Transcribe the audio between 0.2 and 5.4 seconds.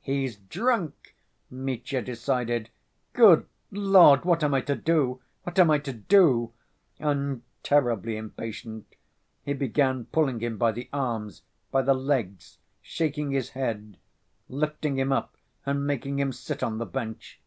drunk," Mitya decided. "Good Lord! What am I to do?